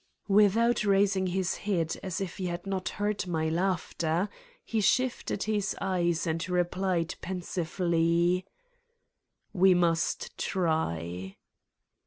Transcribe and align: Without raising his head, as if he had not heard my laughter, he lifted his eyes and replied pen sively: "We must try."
Without 0.33 0.83
raising 0.83 1.27
his 1.27 1.57
head, 1.57 1.95
as 2.01 2.19
if 2.19 2.37
he 2.37 2.47
had 2.47 2.65
not 2.65 2.89
heard 2.89 3.27
my 3.27 3.49
laughter, 3.49 4.29
he 4.65 4.81
lifted 4.97 5.43
his 5.43 5.75
eyes 5.79 6.25
and 6.25 6.49
replied 6.49 7.13
pen 7.21 7.43
sively: 7.43 8.43
"We 9.53 9.75
must 9.75 10.35
try." 10.39 11.37